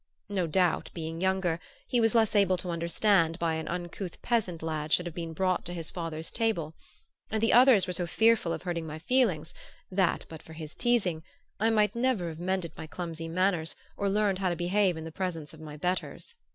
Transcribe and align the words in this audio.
No 0.29 0.47
doubt, 0.47 0.89
being 0.95 1.21
younger, 1.21 1.59
he 1.87 2.01
was 2.01 2.15
less 2.15 2.35
able 2.35 2.57
to 2.57 2.71
understand 2.71 3.35
why 3.37 3.53
an 3.53 3.67
uncouth 3.67 4.19
peasant 4.23 4.63
lad 4.63 4.91
should 4.91 5.05
have 5.05 5.13
been 5.13 5.31
brought 5.31 5.63
to 5.65 5.75
his 5.75 5.91
father's 5.91 6.31
table; 6.31 6.73
and 7.29 7.39
the 7.39 7.53
others 7.53 7.85
were 7.85 7.93
so 7.93 8.07
fearful 8.07 8.51
of 8.51 8.63
hurting 8.63 8.87
my 8.87 8.97
feelings 8.97 9.53
that, 9.91 10.25
but 10.27 10.41
for 10.41 10.53
his 10.53 10.73
teasing, 10.73 11.21
I 11.59 11.69
might 11.69 11.95
never 11.95 12.29
have 12.29 12.39
mended 12.39 12.71
my 12.75 12.87
clumsy 12.87 13.27
manners 13.27 13.75
or 13.95 14.09
learned 14.09 14.39
how 14.39 14.49
to 14.49 14.55
behave 14.55 14.97
in 14.97 15.03
the 15.03 15.11
presence 15.11 15.53
of 15.53 15.59
my 15.59 15.77
betters. 15.77 16.33